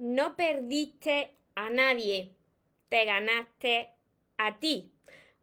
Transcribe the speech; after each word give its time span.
no 0.00 0.34
perdiste 0.34 1.34
a 1.54 1.68
nadie, 1.68 2.32
te 2.88 3.04
ganaste 3.04 3.90
a 4.38 4.58
ti. 4.58 4.90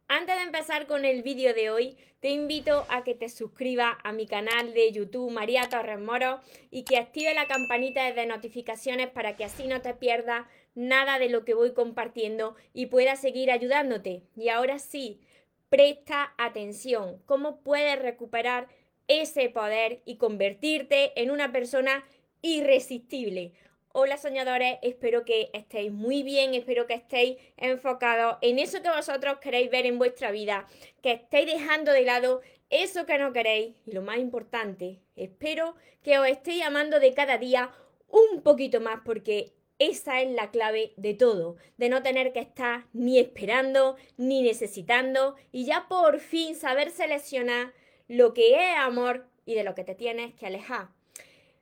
Antes 0.08 0.36
de 0.36 0.42
empezar 0.42 0.86
con 0.86 1.04
el 1.04 1.22
vídeo 1.22 1.54
de 1.54 1.70
hoy, 1.70 1.96
te 2.18 2.30
invito 2.30 2.84
a 2.88 3.04
que 3.04 3.14
te 3.14 3.28
suscribas 3.28 3.96
a 4.02 4.10
mi 4.10 4.26
canal 4.26 4.74
de 4.74 4.90
YouTube 4.90 5.30
María 5.30 5.68
Torres 5.68 6.00
Moro 6.00 6.40
y 6.72 6.82
que 6.82 6.96
active 6.96 7.32
la 7.34 7.46
campanita 7.46 8.12
de 8.12 8.26
notificaciones 8.26 9.08
para 9.08 9.36
que 9.36 9.44
así 9.44 9.68
no 9.68 9.80
te 9.80 9.94
pierdas 9.94 10.46
nada 10.74 11.20
de 11.20 11.28
lo 11.28 11.44
que 11.44 11.54
voy 11.54 11.72
compartiendo 11.72 12.56
y 12.74 12.86
pueda 12.86 13.14
seguir 13.14 13.52
ayudándote. 13.52 14.24
Y 14.34 14.48
ahora 14.48 14.80
sí, 14.80 15.20
presta 15.68 16.34
atención, 16.36 17.22
cómo 17.26 17.60
puedes 17.60 18.00
recuperar 18.00 18.66
ese 19.06 19.50
poder 19.50 20.02
y 20.04 20.16
convertirte 20.16 21.12
en 21.20 21.30
una 21.30 21.52
persona 21.52 22.04
irresistible. 22.42 23.52
Hola 23.92 24.18
soñadores, 24.18 24.78
espero 24.82 25.24
que 25.24 25.48
estéis 25.54 25.90
muy 25.90 26.22
bien, 26.22 26.52
espero 26.52 26.86
que 26.86 26.92
estéis 26.92 27.38
enfocados 27.56 28.36
en 28.42 28.58
eso 28.58 28.82
que 28.82 28.90
vosotros 28.90 29.38
queréis 29.38 29.70
ver 29.70 29.86
en 29.86 29.98
vuestra 29.98 30.30
vida, 30.30 30.66
que 31.02 31.12
estéis 31.12 31.46
dejando 31.46 31.92
de 31.92 32.02
lado 32.02 32.42
eso 32.68 33.06
que 33.06 33.16
no 33.16 33.32
queréis 33.32 33.76
y 33.86 33.92
lo 33.92 34.02
más 34.02 34.18
importante, 34.18 35.00
espero 35.16 35.74
que 36.02 36.18
os 36.18 36.28
estéis 36.28 36.64
amando 36.64 37.00
de 37.00 37.14
cada 37.14 37.38
día 37.38 37.70
un 38.08 38.42
poquito 38.42 38.78
más 38.82 39.00
porque 39.06 39.54
esa 39.78 40.20
es 40.20 40.30
la 40.32 40.50
clave 40.50 40.92
de 40.98 41.14
todo, 41.14 41.56
de 41.78 41.88
no 41.88 42.02
tener 42.02 42.34
que 42.34 42.40
estar 42.40 42.84
ni 42.92 43.18
esperando 43.18 43.96
ni 44.18 44.42
necesitando 44.42 45.34
y 45.50 45.64
ya 45.64 45.86
por 45.88 46.20
fin 46.20 46.56
saber 46.56 46.90
seleccionar 46.90 47.72
lo 48.06 48.34
que 48.34 48.54
es 48.54 48.76
amor 48.76 49.26
y 49.46 49.54
de 49.54 49.64
lo 49.64 49.74
que 49.74 49.84
te 49.84 49.94
tienes 49.94 50.34
que 50.34 50.44
alejar. 50.44 50.90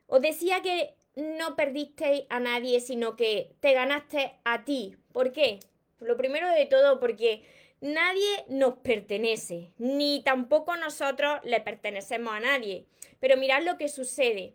Os 0.09 0.21
decía 0.21 0.61
que 0.61 0.97
no 1.16 1.56
perdiste 1.56 2.27
a 2.29 2.38
nadie, 2.38 2.80
sino 2.80 3.16
que 3.16 3.57
te 3.60 3.73
ganaste 3.73 4.38
a 4.45 4.65
ti. 4.65 4.96
¿Por 5.13 5.32
qué? 5.32 5.60
Lo 5.99 6.16
primero 6.16 6.49
de 6.51 6.66
todo, 6.66 7.01
porque 7.01 7.43
nadie 7.80 8.45
nos 8.49 8.77
pertenece, 8.79 9.73
ni 9.79 10.23
tampoco 10.23 10.76
nosotros 10.76 11.41
le 11.43 11.60
pertenecemos 11.60 12.35
a 12.35 12.41
nadie. 12.41 12.87
Pero 13.18 13.38
mirad 13.38 13.63
lo 13.63 13.79
que 13.79 13.88
sucede. 13.88 14.54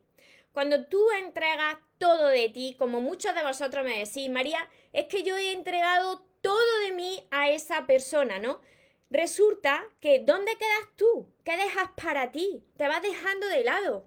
Cuando 0.54 0.86
tú 0.86 1.04
entregas 1.20 1.78
todo 1.98 2.28
de 2.28 2.50
ti, 2.50 2.76
como 2.78 3.02
muchos 3.02 3.34
de 3.34 3.44
vosotros 3.44 3.84
me 3.84 3.98
decís, 3.98 4.30
María, 4.30 4.70
es 4.94 5.06
que 5.06 5.24
yo 5.24 5.38
he 5.38 5.54
entregado 5.54 6.26
todo 6.42 6.80
de 6.86 6.92
mí 6.92 7.26
a 7.32 7.50
esa 7.50 7.88
persona, 7.88 8.38
¿no? 8.38 8.62
Resulta 9.10 9.84
que 10.00 10.20
¿dónde 10.20 10.56
quedas 10.58 10.96
tú? 10.96 11.28
¿Qué 11.44 11.58
dejas 11.58 11.90
para 12.02 12.32
ti? 12.32 12.64
Te 12.78 12.88
vas 12.88 13.02
dejando 13.02 13.48
de 13.48 13.64
lado. 13.64 14.06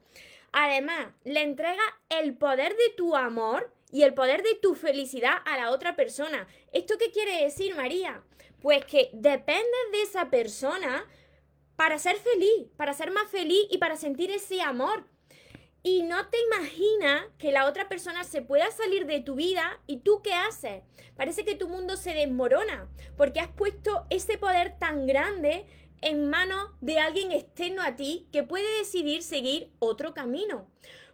Además, 0.57 1.09
le 1.25 1.43
entrega 1.43 1.83
el 2.09 2.37
poder 2.37 2.77
de 2.77 2.91
tu 2.97 3.17
amor 3.17 3.75
y 3.91 4.05
el 4.05 4.15
poder 4.15 4.45
de 4.45 4.55
tu 4.55 4.77
felicidad 4.77 5.39
a 5.45 5.57
la 5.57 5.73
otra 5.73 5.97
persona. 5.97 6.47
¿Esto 6.73 6.95
qué 6.97 7.11
quiere 7.11 7.43
decir, 7.43 7.75
María? 7.75 8.23
Pues 8.63 8.85
que 8.85 9.11
dependes 9.13 9.91
de 9.91 10.03
esa 10.03 10.31
persona 10.31 11.11
para 11.75 11.99
ser 11.99 12.19
feliz, 12.19 12.69
para 12.77 12.95
ser 12.95 13.11
más 13.11 13.29
feliz 13.33 13.67
y 13.69 13.79
para 13.79 13.97
sentir 13.97 14.31
ese 14.31 14.63
amor. 14.63 15.09
Y 15.83 16.05
no 16.05 16.29
te 16.29 16.39
imaginas 16.47 17.25
que 17.37 17.51
la 17.51 17.67
otra 17.67 17.89
persona 17.89 18.23
se 18.23 18.41
pueda 18.41 18.71
salir 18.71 19.07
de 19.07 19.21
tu 19.21 19.35
vida 19.35 19.81
y 19.89 20.03
tú 20.03 20.23
qué 20.23 20.35
haces. 20.35 20.85
Parece 21.17 21.45
que 21.45 21.57
tu 21.57 21.69
mundo 21.69 21.97
se 21.97 22.15
desmorona 22.15 22.89
porque 23.17 23.41
has 23.41 23.51
puesto 23.51 24.07
ese 24.09 24.39
poder 24.39 24.79
tan 24.79 25.09
grande 25.09 25.67
en 26.05 26.29
manos 26.29 26.71
de 26.81 26.99
alguien 26.99 27.33
externo 27.33 27.83
a 27.83 27.97
ti 27.97 28.29
que 28.33 28.43
puede 28.43 28.79
decidir 28.79 29.23
seguir 29.23 29.73
otro 29.79 30.15
camino. 30.15 30.67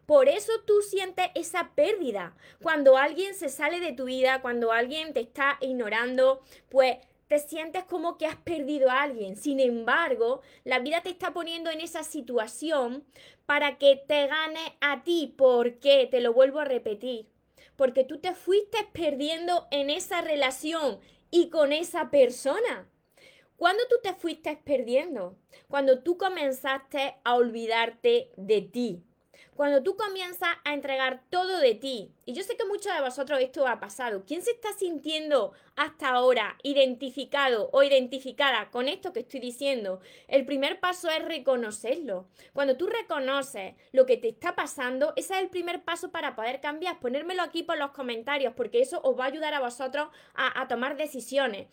Por 0.04 0.28
eso 0.28 0.52
tú 0.66 0.82
sientes 0.82 1.28
esa 1.36 1.70
pérdida. 1.76 2.36
Cuando 2.60 2.96
alguien 2.96 3.34
se 3.34 3.48
sale 3.48 3.78
de 3.78 3.92
tu 3.92 4.06
vida, 4.06 4.42
cuando 4.42 4.72
alguien 4.72 5.12
te 5.12 5.20
está 5.20 5.56
ignorando, 5.60 6.42
pues 6.68 6.96
te 7.28 7.38
sientes 7.38 7.84
como 7.84 8.18
que 8.18 8.26
has 8.26 8.34
perdido 8.34 8.90
a 8.90 9.02
alguien. 9.02 9.36
Sin 9.36 9.60
embargo, 9.60 10.42
la 10.64 10.80
vida 10.80 11.00
te 11.00 11.10
está 11.10 11.32
poniendo 11.32 11.70
en 11.70 11.80
esa 11.80 12.02
situación 12.02 13.04
para 13.46 13.78
que 13.78 14.02
te 14.08 14.26
gane 14.26 14.76
a 14.80 15.04
ti. 15.04 15.32
¿Por 15.38 15.78
qué? 15.78 16.08
Te 16.10 16.20
lo 16.20 16.32
vuelvo 16.32 16.58
a 16.58 16.64
repetir. 16.64 17.28
Porque 17.76 18.02
tú 18.02 18.18
te 18.18 18.34
fuiste 18.34 18.78
perdiendo 18.92 19.68
en 19.70 19.90
esa 19.90 20.22
relación 20.22 20.98
y 21.30 21.50
con 21.50 21.72
esa 21.72 22.10
persona. 22.10 22.89
¿Cuándo 23.60 23.82
tú 23.90 23.96
te 24.02 24.14
fuiste 24.14 24.58
perdiendo? 24.64 25.36
Cuando 25.68 25.98
tú 26.02 26.16
comenzaste 26.16 27.16
a 27.22 27.34
olvidarte 27.34 28.30
de 28.38 28.62
ti. 28.62 29.04
Cuando 29.54 29.82
tú 29.82 29.98
comienzas 29.98 30.48
a 30.64 30.72
entregar 30.72 31.24
todo 31.28 31.58
de 31.58 31.74
ti. 31.74 32.10
Y 32.24 32.32
yo 32.32 32.42
sé 32.42 32.56
que 32.56 32.64
muchos 32.64 32.94
de 32.94 33.02
vosotros 33.02 33.38
esto 33.38 33.66
ha 33.68 33.78
pasado. 33.78 34.24
¿Quién 34.26 34.40
se 34.40 34.52
está 34.52 34.72
sintiendo 34.72 35.52
hasta 35.76 36.08
ahora 36.08 36.56
identificado 36.62 37.68
o 37.74 37.82
identificada 37.82 38.70
con 38.70 38.88
esto 38.88 39.12
que 39.12 39.20
estoy 39.20 39.40
diciendo? 39.40 40.00
El 40.26 40.46
primer 40.46 40.80
paso 40.80 41.10
es 41.10 41.22
reconocerlo. 41.22 42.28
Cuando 42.54 42.78
tú 42.78 42.86
reconoces 42.86 43.74
lo 43.92 44.06
que 44.06 44.16
te 44.16 44.30
está 44.30 44.54
pasando, 44.54 45.12
ese 45.16 45.34
es 45.34 45.40
el 45.40 45.50
primer 45.50 45.84
paso 45.84 46.10
para 46.10 46.34
poder 46.34 46.62
cambiar. 46.62 46.98
Ponérmelo 46.98 47.42
aquí 47.42 47.62
por 47.62 47.76
los 47.76 47.90
comentarios 47.90 48.54
porque 48.56 48.80
eso 48.80 49.02
os 49.02 49.18
va 49.20 49.24
a 49.24 49.28
ayudar 49.28 49.52
a 49.52 49.60
vosotros 49.60 50.08
a 50.32 50.66
tomar 50.66 50.96
decisiones. 50.96 51.66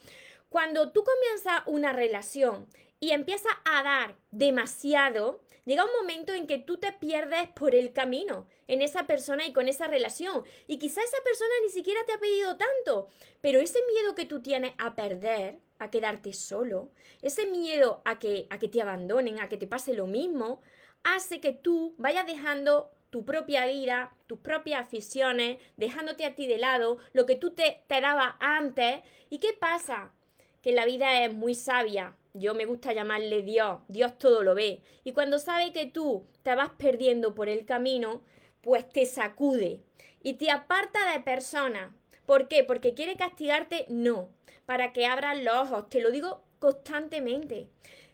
Cuando 0.49 0.91
tú 0.91 1.03
comienzas 1.03 1.61
una 1.65 1.91
relación 1.91 2.67
y 3.01 3.11
empiezas 3.11 3.51
a 3.65 3.83
dar 3.83 4.15
demasiado, 4.31 5.41
llega 5.65 5.83
un 5.83 5.91
momento 5.99 6.33
en 6.33 6.47
que 6.47 6.57
tú 6.57 6.77
te 6.77 6.93
pierdes 6.93 7.49
por 7.49 7.75
el 7.75 7.91
camino 7.91 8.47
en 8.67 8.81
esa 8.81 9.05
persona 9.05 9.45
y 9.45 9.51
con 9.51 9.67
esa 9.67 9.87
relación. 9.87 10.45
Y 10.65 10.79
quizá 10.79 11.01
esa 11.01 11.21
persona 11.23 11.51
ni 11.63 11.69
siquiera 11.69 11.99
te 12.05 12.13
ha 12.13 12.19
pedido 12.19 12.55
tanto, 12.55 13.09
pero 13.41 13.59
ese 13.59 13.79
miedo 13.91 14.15
que 14.15 14.25
tú 14.25 14.41
tienes 14.41 14.73
a 14.77 14.95
perder, 14.95 15.59
a 15.79 15.89
quedarte 15.91 16.31
solo, 16.31 16.91
ese 17.21 17.45
miedo 17.45 18.01
a 18.05 18.17
que, 18.17 18.47
a 18.49 18.57
que 18.57 18.69
te 18.69 18.81
abandonen, 18.81 19.41
a 19.41 19.49
que 19.49 19.57
te 19.57 19.67
pase 19.67 19.93
lo 19.93 20.07
mismo, 20.07 20.61
hace 21.03 21.41
que 21.41 21.51
tú 21.51 21.93
vayas 21.97 22.25
dejando 22.25 22.89
tu 23.09 23.25
propia 23.25 23.65
vida, 23.65 24.15
tus 24.27 24.39
propias 24.39 24.81
aficiones, 24.81 25.59
dejándote 25.75 26.25
a 26.25 26.35
ti 26.35 26.47
de 26.47 26.57
lado, 26.57 26.99
lo 27.11 27.25
que 27.25 27.35
tú 27.35 27.51
te, 27.51 27.83
te 27.87 27.99
dabas 27.99 28.35
antes. 28.39 29.01
¿Y 29.29 29.39
qué 29.39 29.53
pasa? 29.53 30.13
Que 30.61 30.71
la 30.71 30.85
vida 30.85 31.23
es 31.23 31.33
muy 31.33 31.55
sabia. 31.55 32.15
Yo 32.33 32.53
me 32.53 32.65
gusta 32.65 32.93
llamarle 32.93 33.41
Dios. 33.41 33.79
Dios 33.87 34.17
todo 34.17 34.43
lo 34.43 34.55
ve. 34.55 34.81
Y 35.03 35.13
cuando 35.13 35.39
sabe 35.39 35.73
que 35.73 35.85
tú 35.85 36.25
te 36.43 36.55
vas 36.55 36.69
perdiendo 36.77 37.33
por 37.33 37.49
el 37.49 37.65
camino, 37.65 38.21
pues 38.61 38.87
te 38.87 39.05
sacude 39.05 39.81
y 40.21 40.33
te 40.33 40.51
aparta 40.51 41.11
de 41.13 41.19
personas. 41.21 41.91
¿Por 42.25 42.47
qué? 42.47 42.63
Porque 42.63 42.93
quiere 42.93 43.15
castigarte, 43.15 43.85
no. 43.89 44.29
Para 44.65 44.93
que 44.93 45.05
abras 45.05 45.41
los 45.41 45.55
ojos. 45.55 45.89
Te 45.89 46.01
lo 46.01 46.11
digo 46.11 46.43
constantemente. 46.59 47.67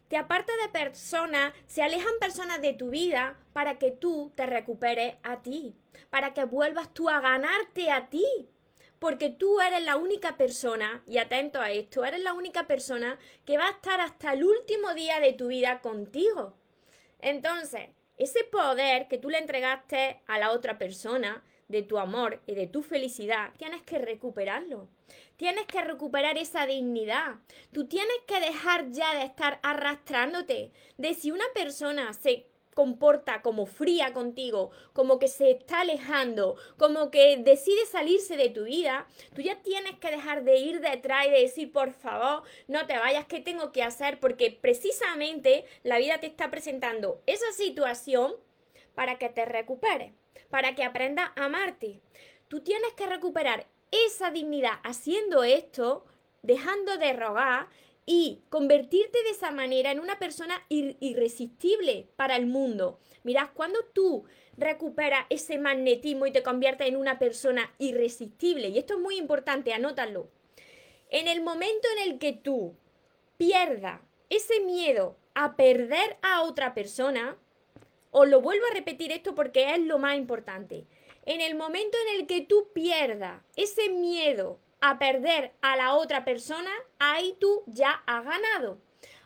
Te 0.07 0.17
aparta 0.17 0.53
de 0.61 0.69
personas, 0.69 1.53
se 1.65 1.81
alejan 1.81 2.13
personas 2.19 2.61
de 2.61 2.73
tu 2.73 2.91
vida 2.91 3.39
para 3.51 3.79
que 3.79 3.89
tú 3.89 4.31
te 4.35 4.45
recuperes 4.45 5.15
a 5.23 5.41
ti, 5.41 5.75
para 6.11 6.35
que 6.35 6.45
vuelvas 6.45 6.93
tú 6.93 7.09
a 7.09 7.19
ganarte 7.19 7.89
a 7.89 8.09
ti 8.09 8.47
porque 9.03 9.29
tú 9.29 9.59
eres 9.59 9.83
la 9.83 9.97
única 9.97 10.37
persona, 10.37 11.03
y 11.05 11.17
atento 11.17 11.59
a 11.59 11.71
esto, 11.71 12.05
eres 12.05 12.21
la 12.21 12.31
única 12.31 12.67
persona 12.67 13.19
que 13.43 13.57
va 13.57 13.67
a 13.67 13.71
estar 13.71 13.99
hasta 13.99 14.31
el 14.31 14.45
último 14.45 14.93
día 14.93 15.19
de 15.19 15.33
tu 15.33 15.47
vida 15.47 15.81
contigo. 15.81 16.53
Entonces, 17.19 17.89
ese 18.17 18.45
poder 18.45 19.09
que 19.09 19.17
tú 19.17 19.29
le 19.29 19.39
entregaste 19.39 20.21
a 20.25 20.39
la 20.39 20.51
otra 20.51 20.77
persona, 20.77 21.43
de 21.67 21.81
tu 21.81 21.97
amor 21.97 22.41
y 22.45 22.55
de 22.55 22.67
tu 22.67 22.81
felicidad, 22.81 23.51
tienes 23.57 23.81
que 23.81 23.97
recuperarlo. 23.97 24.87
Tienes 25.35 25.65
que 25.65 25.81
recuperar 25.81 26.37
esa 26.37 26.65
dignidad. 26.65 27.35
Tú 27.73 27.87
tienes 27.87 28.15
que 28.25 28.39
dejar 28.39 28.91
ya 28.91 29.15
de 29.15 29.25
estar 29.25 29.59
arrastrándote. 29.63 30.71
De 30.97 31.13
si 31.13 31.31
una 31.31 31.45
persona 31.53 32.13
se 32.13 32.47
comporta 32.73 33.41
como 33.41 33.65
fría 33.65 34.13
contigo, 34.13 34.71
como 34.93 35.19
que 35.19 35.27
se 35.27 35.51
está 35.51 35.81
alejando, 35.81 36.55
como 36.77 37.11
que 37.11 37.37
decide 37.37 37.85
salirse 37.85 38.37
de 38.37 38.49
tu 38.49 38.63
vida, 38.63 39.07
tú 39.35 39.41
ya 39.41 39.61
tienes 39.61 39.97
que 39.99 40.11
dejar 40.11 40.43
de 40.43 40.57
ir 40.57 40.79
detrás 40.81 41.27
y 41.27 41.31
de 41.31 41.41
decir, 41.41 41.71
por 41.71 41.91
favor, 41.93 42.43
no 42.67 42.85
te 42.85 42.97
vayas, 42.97 43.25
¿qué 43.25 43.39
tengo 43.39 43.71
que 43.71 43.83
hacer? 43.83 44.19
Porque 44.19 44.51
precisamente 44.51 45.65
la 45.83 45.97
vida 45.97 46.19
te 46.19 46.27
está 46.27 46.49
presentando 46.49 47.21
esa 47.25 47.51
situación 47.51 48.33
para 48.95 49.17
que 49.17 49.29
te 49.29 49.45
recuperes, 49.45 50.13
para 50.49 50.75
que 50.75 50.83
aprendas 50.83 51.31
a 51.35 51.45
amarte. 51.45 52.01
Tú 52.47 52.61
tienes 52.61 52.93
que 52.93 53.07
recuperar 53.07 53.67
esa 53.91 54.31
dignidad 54.31 54.79
haciendo 54.83 55.43
esto, 55.43 56.05
dejando 56.41 56.97
de 56.97 57.13
rogar 57.13 57.67
y 58.05 58.41
convertirte 58.49 59.23
de 59.23 59.29
esa 59.29 59.51
manera 59.51 59.91
en 59.91 59.99
una 59.99 60.19
persona 60.19 60.61
irresistible 60.69 62.09
para 62.15 62.35
el 62.35 62.45
mundo. 62.45 62.99
Mirad, 63.23 63.49
cuando 63.53 63.79
tú 63.93 64.25
recuperas 64.57 65.25
ese 65.29 65.57
magnetismo 65.57 66.25
y 66.25 66.31
te 66.31 66.43
conviertes 66.43 66.87
en 66.87 66.97
una 66.97 67.17
persona 67.19 67.73
irresistible, 67.79 68.69
y 68.69 68.77
esto 68.77 68.95
es 68.95 68.99
muy 68.99 69.17
importante, 69.17 69.73
anótalo, 69.73 70.29
en 71.09 71.27
el 71.27 71.41
momento 71.41 71.87
en 71.97 72.11
el 72.11 72.19
que 72.19 72.33
tú 72.33 72.75
pierdas 73.37 74.01
ese 74.29 74.59
miedo 74.61 75.15
a 75.35 75.55
perder 75.55 76.17
a 76.21 76.41
otra 76.41 76.73
persona, 76.73 77.37
os 78.11 78.27
lo 78.27 78.41
vuelvo 78.41 78.65
a 78.67 78.73
repetir 78.73 79.11
esto 79.11 79.33
porque 79.35 79.73
es 79.73 79.79
lo 79.79 79.97
más 79.97 80.17
importante. 80.17 80.85
En 81.25 81.39
el 81.39 81.55
momento 81.55 81.97
en 82.07 82.19
el 82.19 82.27
que 82.27 82.41
tú 82.41 82.69
pierdas 82.73 83.41
ese 83.55 83.89
miedo 83.89 84.59
a 84.85 84.99
perder 84.99 85.53
a 85.61 85.77
la 85.77 85.95
otra 85.95 86.25
persona, 86.25 86.69
ahí 86.99 87.37
tú 87.39 87.63
ya 87.67 88.03
has 88.05 88.25
ganado. 88.25 88.79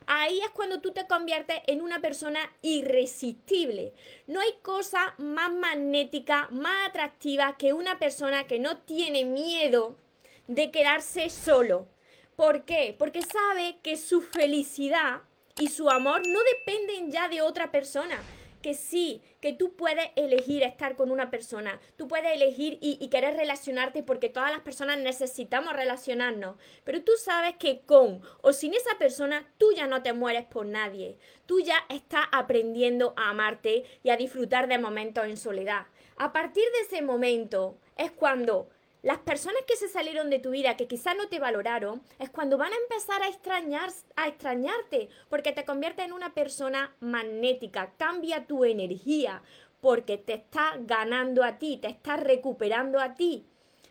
Ahí 0.05 0.39
es 0.39 0.51
cuando 0.51 0.81
tú 0.81 0.91
te 0.91 1.07
conviertes 1.07 1.61
en 1.65 1.81
una 1.81 1.99
persona 1.99 2.39
irresistible. 2.61 3.91
No 4.27 4.39
hay 4.39 4.53
cosa 4.61 5.15
más 5.17 5.51
magnética, 5.51 6.47
más 6.51 6.89
atractiva 6.89 7.57
que 7.57 7.73
una 7.73 7.97
persona 7.97 8.45
que 8.45 8.59
no 8.59 8.77
tiene 8.77 9.25
miedo 9.25 9.97
de 10.45 10.69
quedarse 10.69 11.31
solo. 11.31 11.87
¿Por 12.35 12.63
qué? 12.63 12.95
Porque 12.95 13.23
sabe 13.23 13.79
que 13.81 13.97
su 13.97 14.21
felicidad 14.21 15.23
y 15.59 15.69
su 15.69 15.89
amor 15.89 16.21
no 16.27 16.39
dependen 16.55 17.11
ya 17.11 17.29
de 17.29 17.41
otra 17.41 17.71
persona, 17.71 18.21
que 18.61 18.73
sí, 18.73 19.21
que 19.39 19.53
tú 19.53 19.75
puedes 19.75 20.09
elegir 20.15 20.63
estar 20.63 20.95
con 20.95 21.11
una 21.11 21.29
persona, 21.29 21.79
tú 21.95 22.07
puedes 22.07 22.33
elegir 22.33 22.77
y, 22.81 23.07
querer 23.09 23.37
relacionarte 23.37 24.03
porque 24.03 24.29
todas 24.29 24.51
las 24.51 24.61
personas 24.61 24.99
necesitamos 24.99 25.73
relacionarnos, 25.73 26.57
pero 26.83 27.03
tú 27.03 27.13
sabes 27.17 27.55
que 27.57 27.81
con 27.81 28.21
o 28.41 28.53
sin 28.53 28.73
esa 28.73 28.97
persona 28.97 29.47
tú 29.57 29.71
ya 29.75 29.87
no 29.87 30.03
te 30.03 30.13
mueres 30.13 30.45
por 30.45 30.65
nadie, 30.65 31.17
tú 31.45 31.59
ya 31.59 31.77
estás 31.89 32.25
aprendiendo 32.31 33.13
a 33.15 33.29
amarte 33.29 33.85
y 34.03 34.09
a 34.09 34.17
disfrutar 34.17 34.67
de 34.67 34.77
momentos 34.77 35.25
en 35.25 35.37
soledad. 35.37 35.87
A 36.17 36.33
partir 36.33 36.63
de 36.63 36.81
ese 36.81 37.01
momento 37.01 37.77
es 37.95 38.11
cuando 38.11 38.69
las 39.07 39.19
personas 39.19 39.61
que 39.65 39.77
se 39.77 39.87
salieron 39.87 40.29
de 40.29 40.39
tu 40.39 40.49
vida, 40.49 40.75
que 40.75 40.89
quizás 40.89 41.15
no 41.15 41.29
te 41.29 41.39
valoraron, 41.39 42.01
es 42.19 42.29
cuando 42.29 42.57
van 42.57 42.73
a 42.73 42.75
empezar 42.75 43.21
a, 43.21 43.29
extrañar, 43.29 43.89
a 44.17 44.27
extrañarte, 44.27 45.07
porque 45.29 45.53
te 45.53 45.63
convierte 45.63 46.01
en 46.03 46.11
una 46.11 46.33
persona 46.33 46.93
magnética, 46.99 47.93
cambia 47.95 48.47
tu 48.47 48.65
energía, 48.65 49.43
porque 49.79 50.17
te 50.17 50.33
está 50.33 50.73
ganando 50.81 51.45
a 51.45 51.57
ti, 51.57 51.77
te 51.77 51.87
está 51.87 52.17
recuperando 52.17 52.99
a 52.99 53.15
ti. 53.15 53.45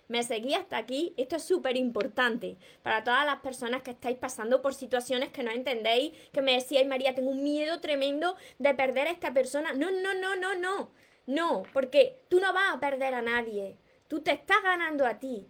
Me 0.07 0.23
seguí 0.23 0.53
hasta 0.53 0.77
aquí, 0.77 1.15
esto 1.17 1.37
es 1.37 1.45
súper 1.45 1.79
importante 1.79 2.59
para 2.83 3.03
todas 3.03 3.25
las 3.25 3.41
personas 3.41 3.81
que 3.81 3.93
estáis 3.93 4.19
pasando 4.19 4.61
por 4.61 4.75
situaciones 4.75 5.31
que 5.31 5.43
no 5.43 5.51
entendéis, 5.51 6.13
que 6.31 6.43
me 6.43 6.53
decíais, 6.53 6.87
María, 6.87 7.15
tengo 7.15 7.31
un 7.31 7.43
miedo 7.43 7.81
tremendo 7.81 8.37
de 8.59 8.75
perder 8.75 9.07
a 9.07 9.13
esta 9.13 9.33
persona. 9.33 9.73
No, 9.73 9.91
no, 9.91 10.13
no, 10.13 10.37
no, 10.37 10.55
no, 10.55 10.91
no, 11.25 11.63
porque 11.73 12.19
tú 12.29 12.39
no 12.39 12.53
vas 12.53 12.75
a 12.75 12.81
perder 12.81 13.15
a 13.15 13.23
nadie 13.23 13.79
Tú 14.09 14.21
te 14.21 14.33
estás 14.33 14.63
ganando 14.63 15.07
a 15.07 15.19
ti. 15.19 15.47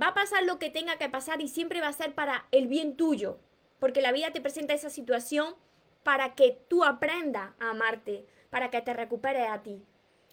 Va 0.00 0.08
a 0.08 0.14
pasar 0.14 0.44
lo 0.44 0.58
que 0.58 0.70
tenga 0.70 0.96
que 0.96 1.08
pasar 1.08 1.40
y 1.40 1.48
siempre 1.48 1.80
va 1.80 1.88
a 1.88 1.92
ser 1.92 2.14
para 2.14 2.46
el 2.50 2.66
bien 2.66 2.96
tuyo. 2.96 3.38
Porque 3.78 4.02
la 4.02 4.12
vida 4.12 4.32
te 4.32 4.40
presenta 4.40 4.74
esa 4.74 4.90
situación 4.90 5.54
para 6.02 6.34
que 6.34 6.58
tú 6.68 6.84
aprendas 6.84 7.52
a 7.58 7.70
amarte, 7.70 8.26
para 8.50 8.70
que 8.70 8.80
te 8.80 8.94
recuperes 8.94 9.48
a 9.48 9.62
ti. 9.62 9.82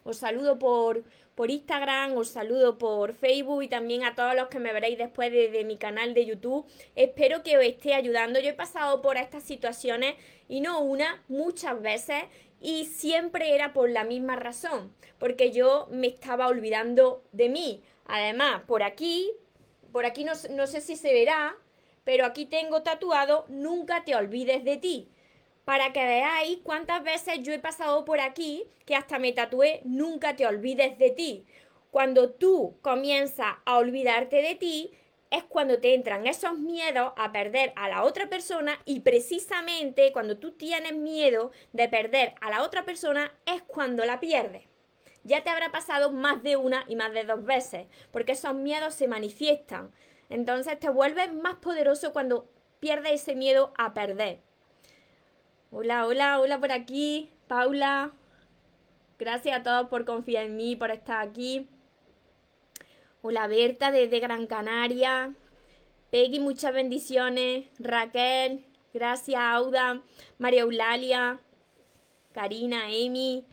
Os 0.03 0.17
saludo 0.17 0.57
por, 0.57 1.03
por 1.35 1.51
Instagram, 1.51 2.15
os 2.15 2.29
saludo 2.29 2.77
por 2.77 3.13
Facebook 3.13 3.63
y 3.63 3.67
también 3.67 4.05
a 4.05 4.15
todos 4.15 4.35
los 4.35 4.47
que 4.47 4.59
me 4.59 4.71
veréis 4.71 4.97
después 4.97 5.33
de, 5.33 5.49
de, 5.49 5.65
mi 5.65 5.75
canal 5.75 6.13
de 6.13 6.25
YouTube. 6.25 6.65
Espero 6.95 7.43
que 7.43 7.57
os 7.57 7.63
esté 7.65 7.93
ayudando. 7.93 8.39
Yo 8.39 8.51
he 8.51 8.53
pasado 8.53 9.01
por 9.01 9.17
estas 9.17 9.43
situaciones 9.43 10.15
y 10.47 10.61
no 10.61 10.79
una, 10.79 11.23
muchas 11.27 11.81
veces 11.81 12.23
y 12.59 12.85
siempre 12.85 13.53
era 13.53 13.73
por 13.73 13.89
la 13.89 14.03
misma 14.03 14.35
razón, 14.35 14.93
porque 15.19 15.51
yo 15.51 15.87
me 15.91 16.07
estaba 16.07 16.47
olvidando 16.47 17.23
de 17.31 17.49
mí. 17.49 17.83
Además, 18.05 18.63
por 18.67 18.83
aquí, 18.83 19.31
por 19.91 20.05
aquí 20.05 20.23
no, 20.23 20.33
no 20.51 20.67
sé 20.67 20.81
si 20.81 20.95
se 20.95 21.13
verá, 21.13 21.55
pero 22.03 22.25
aquí 22.25 22.45
tengo 22.45 22.83
tatuado, 22.83 23.45
nunca 23.49 24.03
te 24.05 24.15
olvides 24.15 24.63
de 24.63 24.77
ti. 24.77 25.09
Para 25.65 25.91
que 25.91 26.05
veáis 26.05 26.59
cuántas 26.63 27.03
veces 27.03 27.39
yo 27.41 27.51
he 27.51 27.59
pasado 27.59 28.05
por 28.05 28.21
aquí 28.21 28.63
que 28.85 28.95
hasta 28.95 29.19
me 29.19 29.33
tatué, 29.33 29.81
nunca 29.83 30.35
te 30.37 30.47
olvides 30.47 30.97
de 30.97 31.11
ti. 31.11 31.45
Cuando 31.91 32.29
tú 32.29 32.77
comienzas 32.81 33.55
a 33.65 33.77
olvidarte 33.77 34.41
de 34.41 34.55
ti, 34.55 34.91
es 35.31 35.43
cuando 35.43 35.79
te 35.79 35.93
entran 35.93 36.25
esos 36.25 36.57
miedos 36.57 37.13
a 37.17 37.31
perder 37.31 37.73
a 37.75 37.89
la 37.89 38.03
otra 38.03 38.29
persona 38.29 38.79
y 38.85 39.01
precisamente 39.01 40.11
cuando 40.11 40.37
tú 40.37 40.51
tienes 40.51 40.95
miedo 40.95 41.51
de 41.73 41.89
perder 41.89 42.35
a 42.41 42.49
la 42.49 42.63
otra 42.63 42.85
persona 42.85 43.31
es 43.45 43.61
cuando 43.63 44.05
la 44.05 44.19
pierdes. 44.19 44.63
Ya 45.23 45.43
te 45.43 45.49
habrá 45.49 45.71
pasado 45.71 46.11
más 46.11 46.41
de 46.43 46.55
una 46.55 46.85
y 46.87 46.95
más 46.95 47.11
de 47.13 47.25
dos 47.25 47.43
veces, 47.43 47.87
porque 48.11 48.31
esos 48.31 48.55
miedos 48.55 48.93
se 48.93 49.07
manifiestan. 49.07 49.91
Entonces 50.29 50.79
te 50.79 50.89
vuelves 50.89 51.33
más 51.33 51.55
poderoso 51.55 52.13
cuando 52.13 52.49
pierdes 52.79 53.21
ese 53.21 53.35
miedo 53.35 53.73
a 53.77 53.93
perder. 53.93 54.39
Hola, 55.69 56.07
hola, 56.07 56.39
hola 56.39 56.59
por 56.59 56.71
aquí, 56.71 57.29
Paula. 57.47 58.13
Gracias 59.19 59.59
a 59.59 59.63
todos 59.63 59.89
por 59.89 60.05
confiar 60.05 60.45
en 60.45 60.55
mí, 60.55 60.75
por 60.75 60.91
estar 60.91 61.27
aquí. 61.27 61.67
Hola 63.29 63.45
Berta 63.47 63.91
desde 63.91 64.21
Gran 64.21 64.47
Canaria. 64.47 65.35
Peggy, 66.11 66.39
muchas 66.39 66.73
bendiciones. 66.73 67.65
Raquel, 67.77 68.63
gracias 68.93 69.41
Auda. 69.41 70.01
María 70.37 70.61
Eulalia, 70.61 71.37
Karina, 72.31 72.85
Amy, 72.85 73.43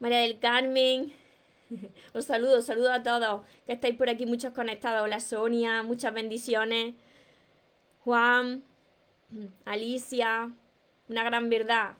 María 0.00 0.18
del 0.18 0.38
Carmen. 0.38 1.14
Os 2.12 2.26
saludo, 2.26 2.60
saludo 2.60 2.92
a 2.92 3.02
todos 3.02 3.40
que 3.64 3.72
estáis 3.72 3.96
por 3.96 4.10
aquí, 4.10 4.26
muchos 4.26 4.52
conectados. 4.52 5.04
Hola 5.04 5.20
Sonia, 5.20 5.82
muchas 5.82 6.12
bendiciones. 6.12 6.94
Juan, 8.00 8.64
Alicia, 9.64 10.52
una 11.08 11.24
gran 11.24 11.48
verdad. 11.48 11.96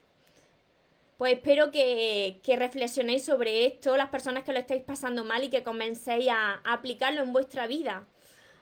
Pues 1.17 1.33
espero 1.33 1.71
que, 1.71 2.41
reflexionéis 2.59 3.25
sobre 3.25 3.65
esto, 3.65 3.97
las 3.97 4.11
personas 4.11 4.45
que 4.45 4.53
lo 4.53 4.59
estáis 4.59 4.83
pasando 4.83 5.25
mal 5.25 5.43
y 5.45 5.49
que 5.49 5.63
comencéis 5.63 6.29
a, 6.31 6.61
aplicarlo 6.65 7.23
en 7.23 7.33
vuestra 7.33 7.67
vida, 7.67 8.07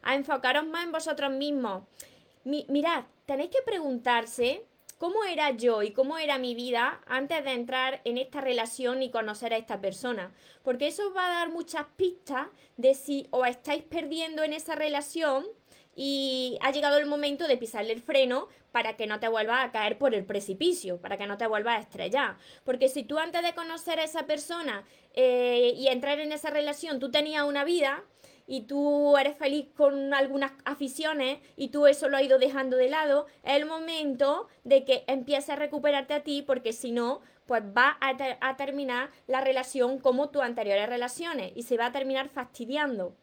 a 0.03 0.15
enfocaros 0.15 0.65
más 0.65 0.85
en 0.85 0.93
vosotros 0.93 1.33
mismos. 1.33 1.83
mirad, 2.45 3.07
tenéis 3.27 3.51
que 3.51 3.63
preguntarse 3.63 4.65
cómo 4.99 5.25
era 5.25 5.51
yo 5.51 5.83
y 5.83 5.93
cómo 5.93 6.17
era 6.19 6.39
mi 6.39 6.55
vida 6.55 7.01
antes 7.07 7.45
de 7.45 7.53
entrar 7.53 8.01
en 8.05 8.19
esta 8.19 8.41
relación 8.41 9.03
y 9.03 9.11
conocer 9.11 9.53
a 9.53 9.57
esta 9.57 9.81
persona. 9.81 10.33
Porque 10.63 10.87
eso 10.87 11.09
os 11.09 11.17
va 11.17 11.27
a 11.27 11.35
dar 11.41 11.51
muchas 11.51 11.87
pistas 11.97 12.47
de 12.77 12.95
si 12.95 13.27
os 13.31 13.49
estáis 13.49 13.83
perdiendo 13.83 14.45
en 14.45 14.53
esa 14.53 14.77
relación 14.77 15.45
y 15.97 16.57
ha 16.61 16.71
llegado 16.71 16.99
el 16.99 17.07
momento 17.07 17.49
de 17.49 17.57
pisarle 17.57 17.93
el 17.93 18.03
freno 18.03 18.49
para 18.75 18.97
que 18.97 19.07
no 19.07 19.21
te 19.21 19.29
vuelvas 19.29 19.65
a 19.65 19.71
caer 19.71 19.99
por 19.99 20.17
el 20.17 20.25
precipicio, 20.25 21.01
para 21.01 21.17
que 21.17 21.29
no 21.29 21.39
te 21.39 21.47
vuelvas 21.47 21.77
a 21.77 21.81
estrellar. 21.83 22.39
Porque 22.65 22.89
si 22.89 23.05
tú 23.05 23.21
antes 23.21 23.41
de 23.45 23.55
conocer 23.55 24.01
a 24.01 24.03
esa 24.03 24.27
persona 24.27 24.83
eh, 25.13 25.75
y 25.77 25.87
entrar 25.87 26.19
en 26.19 26.33
esa 26.33 26.51
relación, 26.51 26.99
tú 26.99 27.09
tenías 27.09 27.45
una 27.45 27.63
vida 27.63 28.03
y 28.49 28.63
tú 28.63 29.17
eres 29.17 29.37
feliz 29.37 29.69
con 29.77 30.13
algunas 30.13 30.51
aficiones 30.65 31.39
y 31.57 31.69
tú 31.69 31.87
eso 31.87 32.09
lo 32.09 32.17
has 32.17 32.25
ido 32.25 32.41
dejando 32.41 32.77
de 32.77 32.89
lado, 32.89 33.27
es 33.45 33.55
el 33.55 33.65
momento 33.65 34.49
de 34.65 34.85
que 34.85 35.05
empieces 35.07 35.51
a 35.51 35.57
recuperarte 35.57 36.13
a 36.13 36.25
ti 36.25 36.43
porque 36.43 36.73
si 36.73 36.91
no, 36.91 37.21
pues 37.47 37.63
va 37.63 37.97
a, 38.01 38.17
a 38.41 38.57
terminar 38.57 39.11
la 39.29 39.41
relación 39.41 40.01
como 40.01 40.31
tus 40.31 40.43
anteriores 40.43 40.89
relaciones 40.89 41.53
y 41.55 41.63
se 41.63 41.77
va 41.77 41.87
a 41.87 41.93
terminar 41.93 42.29
fastidiando. 42.29 43.15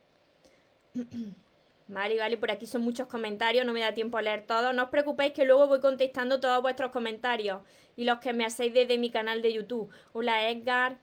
Vale, 1.91 2.17
vale, 2.17 2.37
por 2.37 2.49
aquí 2.51 2.65
son 2.67 2.83
muchos 2.83 3.07
comentarios, 3.07 3.65
no 3.65 3.73
me 3.73 3.81
da 3.81 3.93
tiempo 3.93 4.17
a 4.17 4.21
leer 4.21 4.45
todos. 4.45 4.73
No 4.73 4.83
os 4.83 4.89
preocupéis 4.89 5.33
que 5.33 5.43
luego 5.43 5.67
voy 5.67 5.81
contestando 5.81 6.39
todos 6.39 6.61
vuestros 6.61 6.89
comentarios 6.89 7.63
y 7.97 8.05
los 8.05 8.19
que 8.19 8.31
me 8.31 8.45
hacéis 8.45 8.73
desde 8.73 8.97
mi 8.97 9.09
canal 9.11 9.41
de 9.41 9.51
YouTube. 9.51 9.89
Hola 10.13 10.49
Edgar, 10.49 10.99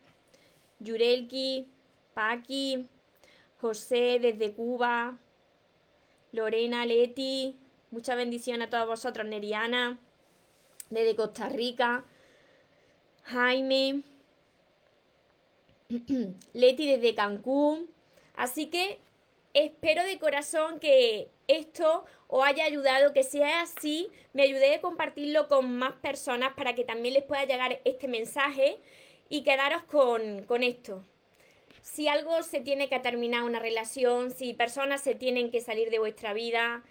Yurelki, 0.80 1.68
Paqui, 2.14 2.88
José 3.60 4.18
desde 4.18 4.54
Cuba, 4.54 5.18
Lorena, 6.32 6.86
Leti, 6.86 7.54
muchas 7.90 8.16
bendiciones 8.16 8.68
a 8.68 8.70
todos 8.70 8.86
vosotros, 8.86 9.26
Neriana, 9.26 9.98
desde 10.88 11.14
Costa 11.14 11.50
Rica, 11.50 12.02
Jaime, 13.24 14.04
Leti 16.54 16.86
desde 16.86 17.14
Cancún. 17.14 17.90
Así 18.34 18.70
que 18.70 19.00
espero 19.64 20.04
de 20.04 20.18
corazón 20.18 20.78
que 20.80 21.28
esto 21.46 22.04
os 22.26 22.44
haya 22.44 22.64
ayudado, 22.64 23.12
que 23.12 23.22
sea 23.22 23.62
así, 23.62 24.08
me 24.32 24.42
ayudé 24.42 24.74
a 24.74 24.80
compartirlo 24.80 25.48
con 25.48 25.76
más 25.78 25.94
personas 25.94 26.52
para 26.54 26.74
que 26.74 26.84
también 26.84 27.14
les 27.14 27.24
pueda 27.24 27.44
llegar 27.44 27.80
este 27.84 28.08
mensaje 28.08 28.78
y 29.28 29.42
quedaros 29.42 29.82
con, 29.84 30.42
con 30.44 30.62
esto. 30.62 31.04
Si 31.82 32.06
algo 32.08 32.42
se 32.42 32.60
tiene 32.60 32.88
que 32.88 33.00
terminar 33.00 33.44
una 33.44 33.58
relación, 33.58 34.30
si 34.30 34.52
personas 34.52 35.00
se 35.00 35.14
tienen 35.14 35.50
que 35.50 35.60
salir 35.60 35.90
de 35.90 35.98
vuestra 35.98 36.34
vida, 36.34 36.84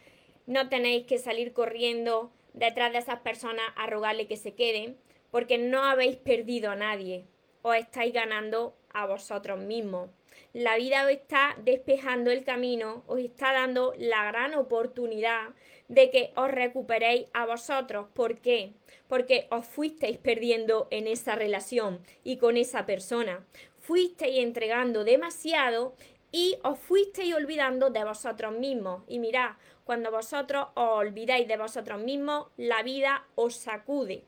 no 0.48 0.70
tenéis 0.70 1.06
que 1.06 1.20
salir 1.20 1.54
corriendo 1.54 2.32
detrás 2.54 2.92
de 2.92 3.00
esas 3.00 3.20
personas 3.20 3.66
a 3.76 3.86
rogarle 3.86 4.28
que 4.28 4.38
se 4.38 4.56
queden, 4.56 4.98
porque 5.30 5.58
no 5.58 5.84
habéis 5.84 6.16
perdido 6.18 6.72
a 6.72 6.76
nadie, 6.76 7.26
os 7.62 7.76
estáis 7.76 8.14
ganando 8.14 8.76
a 9.02 9.06
vosotros 9.06 9.60
mismos 9.60 10.10
la 10.54 10.76
vida 10.78 11.06
os 11.06 11.12
está 11.12 11.56
despejando 11.64 12.32
el 12.32 12.44
camino, 12.44 13.04
os 13.08 13.20
está 13.20 13.54
dando 13.54 13.94
la 13.98 14.26
gran 14.26 14.56
oportunidad 14.56 15.50
de 15.88 16.10
que 16.10 16.32
os 16.36 16.50
recuperéis 16.50 17.28
a 17.34 17.46
vosotros. 17.46 18.08
¿Por 18.14 18.40
qué? 18.40 18.74
Porque 19.08 19.48
os 19.52 19.66
fuisteis 19.66 20.18
perdiendo 20.18 20.88
en 20.90 21.08
esa 21.08 21.36
relación 21.36 22.00
y 22.24 22.38
con 22.38 22.58
esa 22.58 22.86
persona. 22.86 23.46
fuisteis 23.80 24.40
entregando 24.40 25.06
demasiado 25.06 25.96
y 26.32 26.58
os 26.64 26.78
fuisteis 26.78 27.34
olvidando 27.34 27.90
de 27.90 28.04
vosotros 28.04 28.52
mismos. 28.58 29.04
Y 29.08 29.20
mirad, 29.20 29.52
cuando 29.86 30.12
vosotros 30.12 30.68
os 30.74 30.90
olvidáis 30.90 31.48
de 31.48 31.58
vosotros 31.58 32.02
mismos, 32.02 32.48
la 32.58 32.84
vida 32.84 33.28
os 33.36 33.56
sacude 33.56 34.24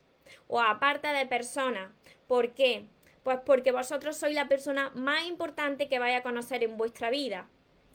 o 0.47 0.61
aparta 0.61 1.11
de 1.11 1.25
personas. 1.25 1.91
¿Por 2.27 2.53
qué? 2.53 2.85
Pues 3.23 3.39
porque 3.45 3.71
vosotros 3.71 4.17
sois 4.17 4.33
la 4.33 4.47
persona 4.47 4.91
más 4.95 5.25
importante 5.25 5.87
que 5.87 5.99
vaya 5.99 6.17
a 6.17 6.23
conocer 6.23 6.63
en 6.63 6.77
vuestra 6.77 7.09
vida, 7.09 7.47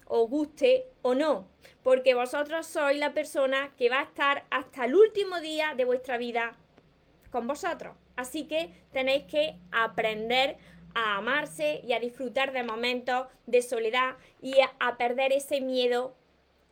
os 0.06 0.28
guste 0.28 0.86
o 1.02 1.14
no, 1.14 1.48
porque 1.82 2.14
vosotros 2.14 2.66
sois 2.66 2.98
la 2.98 3.14
persona 3.14 3.72
que 3.76 3.88
va 3.88 4.00
a 4.00 4.04
estar 4.04 4.44
hasta 4.50 4.84
el 4.84 4.94
último 4.94 5.40
día 5.40 5.74
de 5.74 5.84
vuestra 5.84 6.18
vida 6.18 6.56
con 7.30 7.46
vosotros. 7.46 7.96
Así 8.16 8.44
que 8.46 8.70
tenéis 8.92 9.24
que 9.24 9.58
aprender 9.72 10.56
a 10.94 11.16
amarse 11.16 11.80
y 11.84 11.92
a 11.92 12.00
disfrutar 12.00 12.52
de 12.52 12.62
momentos 12.62 13.26
de 13.46 13.62
soledad 13.62 14.16
y 14.40 14.54
a, 14.78 14.96
perder 14.96 15.32
ese 15.32 15.60
miedo 15.60 16.14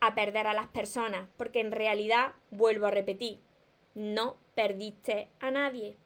a 0.01 0.15
perder 0.15 0.47
a 0.47 0.55
las 0.55 0.69
personas, 0.69 1.29
porque 1.37 1.61
en 1.61 1.73
realidad, 1.73 2.33
vuelvo 2.51 2.87
a 2.87 2.91
repetir, 2.91 3.41
no 3.95 4.37
perdiste 4.55 5.29
a 5.41 5.51
nadie, 5.51 5.97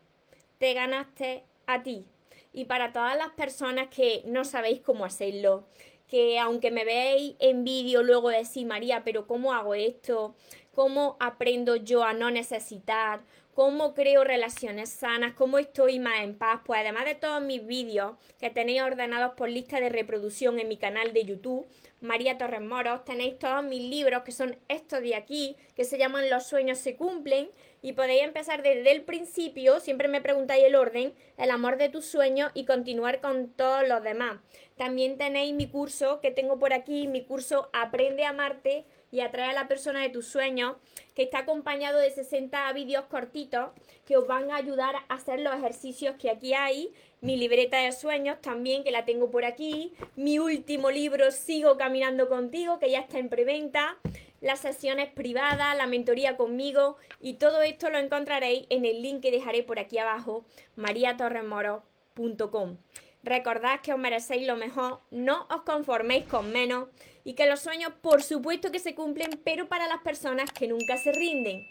te 0.58 0.74
ganaste 0.74 1.44
a 1.66 1.82
ti. 1.82 2.06
Y 2.56 2.64
para 2.64 2.90
todas 2.90 3.18
las 3.18 3.28
personas 3.32 3.88
que 3.88 4.22
no 4.24 4.42
sabéis 4.46 4.80
cómo 4.80 5.04
hacerlo, 5.04 5.66
que 6.08 6.38
aunque 6.38 6.70
me 6.70 6.86
veáis 6.86 7.34
en 7.38 7.64
vídeo 7.64 8.02
luego 8.02 8.30
decís, 8.30 8.64
María, 8.64 9.04
pero 9.04 9.26
¿cómo 9.26 9.52
hago 9.52 9.74
esto? 9.74 10.34
¿Cómo 10.74 11.18
aprendo 11.20 11.76
yo 11.76 12.02
a 12.02 12.14
no 12.14 12.30
necesitar? 12.30 13.20
Cómo 13.56 13.94
creo 13.94 14.22
relaciones 14.22 14.90
sanas, 14.90 15.32
cómo 15.32 15.58
estoy 15.58 15.98
más 15.98 16.20
en 16.20 16.36
paz. 16.36 16.60
Pues 16.66 16.80
además 16.80 17.06
de 17.06 17.14
todos 17.14 17.40
mis 17.40 17.66
vídeos 17.66 18.18
que 18.38 18.50
tenéis 18.50 18.82
ordenados 18.82 19.32
por 19.32 19.48
lista 19.48 19.80
de 19.80 19.88
reproducción 19.88 20.60
en 20.60 20.68
mi 20.68 20.76
canal 20.76 21.14
de 21.14 21.24
YouTube, 21.24 21.66
María 22.02 22.36
Torres 22.36 22.60
Moros, 22.60 23.06
tenéis 23.06 23.38
todos 23.38 23.64
mis 23.64 23.80
libros 23.80 24.24
que 24.24 24.32
son 24.32 24.58
estos 24.68 25.00
de 25.00 25.14
aquí, 25.14 25.56
que 25.74 25.84
se 25.84 25.96
llaman 25.96 26.28
Los 26.28 26.44
sueños 26.44 26.76
se 26.76 26.96
cumplen 26.96 27.48
y 27.80 27.94
podéis 27.94 28.24
empezar 28.24 28.62
desde 28.62 28.90
el 28.90 29.04
principio, 29.04 29.80
siempre 29.80 30.08
me 30.08 30.20
preguntáis 30.20 30.64
el 30.64 30.74
orden, 30.74 31.14
el 31.38 31.50
amor 31.50 31.78
de 31.78 31.88
tus 31.88 32.04
sueños 32.04 32.50
y 32.52 32.66
continuar 32.66 33.22
con 33.22 33.48
todos 33.48 33.88
los 33.88 34.02
demás. 34.02 34.38
También 34.76 35.16
tenéis 35.16 35.54
mi 35.54 35.66
curso 35.66 36.20
que 36.20 36.30
tengo 36.30 36.58
por 36.58 36.74
aquí, 36.74 37.06
mi 37.08 37.24
curso 37.24 37.70
Aprende 37.72 38.24
a 38.24 38.30
amarte 38.30 38.84
y 39.10 39.20
atrae 39.20 39.50
a 39.50 39.52
la 39.52 39.68
persona 39.68 40.02
de 40.02 40.08
tus 40.08 40.26
sueños, 40.26 40.76
que 41.14 41.22
está 41.22 41.38
acompañado 41.38 41.98
de 41.98 42.10
60 42.10 42.72
vídeos 42.72 43.04
cortitos 43.06 43.70
que 44.04 44.16
os 44.16 44.26
van 44.26 44.50
a 44.50 44.56
ayudar 44.56 44.96
a 44.96 45.14
hacer 45.14 45.40
los 45.40 45.54
ejercicios 45.54 46.16
que 46.16 46.30
aquí 46.30 46.54
hay, 46.54 46.92
mi 47.20 47.36
libreta 47.36 47.78
de 47.78 47.92
sueños 47.92 48.40
también, 48.40 48.84
que 48.84 48.90
la 48.90 49.04
tengo 49.04 49.30
por 49.30 49.44
aquí, 49.44 49.94
mi 50.14 50.38
último 50.38 50.90
libro, 50.90 51.30
Sigo 51.30 51.76
Caminando 51.76 52.28
Contigo, 52.28 52.78
que 52.78 52.90
ya 52.90 53.00
está 53.00 53.18
en 53.18 53.28
preventa, 53.28 53.96
las 54.40 54.60
sesiones 54.60 55.10
privadas, 55.10 55.76
la 55.76 55.86
mentoría 55.86 56.36
conmigo 56.36 56.96
y 57.20 57.34
todo 57.34 57.62
esto 57.62 57.90
lo 57.90 57.98
encontraréis 57.98 58.66
en 58.70 58.84
el 58.84 59.02
link 59.02 59.22
que 59.22 59.30
dejaré 59.30 59.62
por 59.62 59.78
aquí 59.78 59.98
abajo, 59.98 60.44
mariatorremoro.com. 60.76 62.76
Recordad 63.22 63.80
que 63.80 63.92
os 63.92 63.98
merecéis 63.98 64.46
lo 64.46 64.56
mejor, 64.56 65.00
no 65.10 65.46
os 65.50 65.62
conforméis 65.62 66.26
con 66.26 66.52
menos 66.52 66.88
y 67.26 67.34
que 67.34 67.46
los 67.46 67.58
sueños 67.58 67.92
por 68.02 68.22
supuesto 68.22 68.70
que 68.70 68.78
se 68.78 68.94
cumplen, 68.94 69.40
pero 69.42 69.68
para 69.68 69.88
las 69.88 70.00
personas 70.02 70.52
que 70.52 70.68
nunca 70.68 70.96
se 70.96 71.10
rinden. 71.10 71.66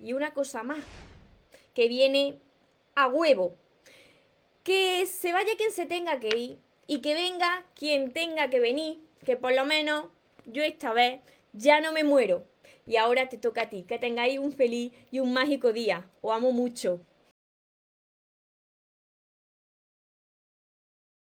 Y 0.00 0.14
una 0.14 0.34
cosa 0.34 0.64
más, 0.64 0.80
que 1.74 1.86
viene 1.86 2.40
a 2.96 3.06
huevo. 3.06 3.54
Que 4.64 5.06
se 5.06 5.32
vaya 5.32 5.56
quien 5.56 5.70
se 5.70 5.86
tenga 5.86 6.18
que 6.18 6.36
ir 6.36 6.58
y 6.88 7.02
que 7.02 7.14
venga 7.14 7.64
quien 7.76 8.12
tenga 8.12 8.50
que 8.50 8.58
venir, 8.58 8.98
que 9.24 9.36
por 9.36 9.54
lo 9.54 9.64
menos 9.64 10.06
yo 10.44 10.64
esta 10.64 10.92
vez 10.92 11.20
ya 11.52 11.80
no 11.80 11.92
me 11.92 12.02
muero. 12.02 12.44
Y 12.84 12.96
ahora 12.96 13.28
te 13.28 13.38
toca 13.38 13.62
a 13.62 13.70
ti, 13.70 13.84
que 13.84 14.00
tengáis 14.00 14.40
un 14.40 14.50
feliz 14.50 14.92
y 15.12 15.20
un 15.20 15.32
mágico 15.32 15.72
día. 15.72 16.10
Os 16.20 16.34
amo 16.34 16.50
mucho. 16.50 17.00